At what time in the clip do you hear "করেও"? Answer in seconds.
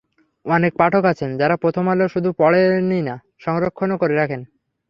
3.97-4.19